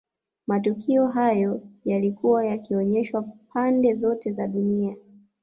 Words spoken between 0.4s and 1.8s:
Matukio hayo